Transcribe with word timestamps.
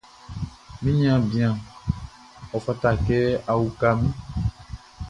Mi 0.81 0.89
niaan 0.97 1.23
bian, 1.31 1.55
ɔ 2.55 2.57
fata 2.65 2.89
kɛ 3.05 3.19
a 3.51 3.53
uka 3.65 3.89
min. 3.99 4.13